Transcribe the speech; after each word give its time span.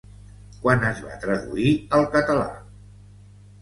Quan 0.63 0.87
es 0.93 1.03
va 1.09 1.19
traduir 1.27 1.77
al 2.01 2.11
català 2.19 2.51